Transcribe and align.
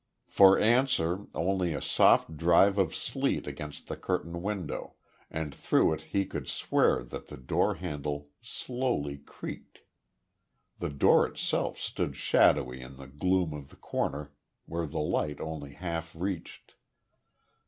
For 0.27 0.57
answer 0.57 1.27
only 1.35 1.73
a 1.75 1.79
soft 1.79 2.35
drive 2.35 2.79
of 2.79 2.95
sleet 2.95 3.45
against 3.45 3.85
the 3.85 3.95
curtained 3.95 4.41
window, 4.41 4.95
and 5.29 5.53
through 5.53 5.93
it 5.93 6.01
he 6.09 6.25
could 6.25 6.47
swear 6.47 7.03
that 7.03 7.27
the 7.27 7.37
door 7.37 7.75
handle 7.75 8.31
slowly 8.41 9.19
creaked. 9.19 9.81
The 10.79 10.89
door 10.89 11.27
itself 11.27 11.77
stood 11.77 12.15
shadowy 12.15 12.81
in 12.81 12.95
the 12.97 13.05
gloom 13.05 13.53
of 13.53 13.69
the 13.69 13.75
corner 13.75 14.33
where 14.65 14.87
the 14.87 14.97
light 14.99 15.39
only 15.39 15.73
half 15.73 16.15
reached. 16.15 16.73